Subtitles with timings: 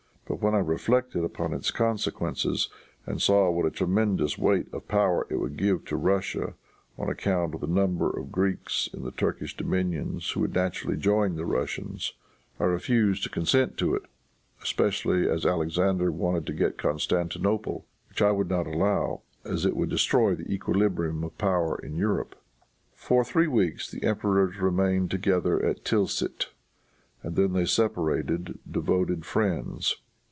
[0.27, 2.69] But when I reflected upon its consequences
[3.05, 6.53] and saw what a tremendous weight of power it would give to Russia,
[6.97, 11.35] on account of the number of Greeks in the Turkish dominions who would naturally join
[11.35, 12.13] the Russians,
[12.61, 14.03] I refused to consent to it,
[14.63, 19.89] especially as Alexander wanted to get Constantinople, which I would not allow, as it would
[19.89, 22.37] destroy the equilibrium of power in Europe."
[22.95, 26.51] For three weeks the emperors remained together at Tilsit,
[27.21, 29.97] and then they separated devoted friends.